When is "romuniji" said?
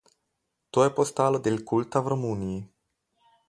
2.15-2.61